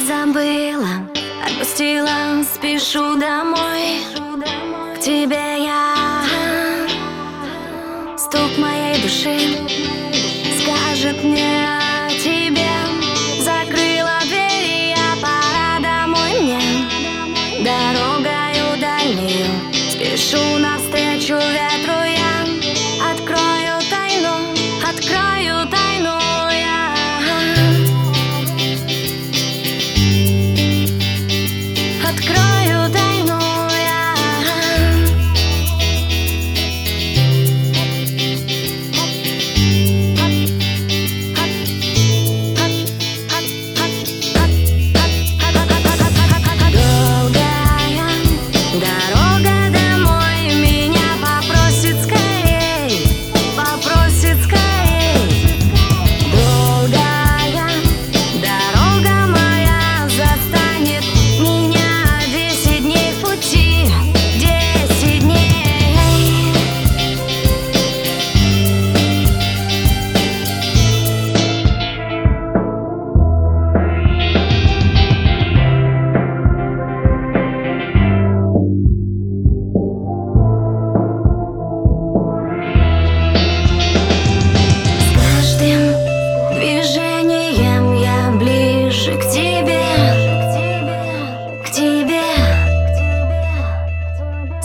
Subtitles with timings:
[0.00, 1.08] забыла,
[1.44, 4.00] отпустила, спешу домой.
[4.94, 6.26] К тебе я.
[8.16, 9.38] Стук моей души
[10.60, 12.70] скажет мне о тебе.
[13.40, 16.60] Закрыла дверь, я пора домой мне.
[17.64, 19.46] Дорогою дальнюю
[19.90, 21.67] спешу навстречу ветру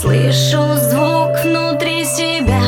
[0.00, 2.62] Слышу звук внутри себя,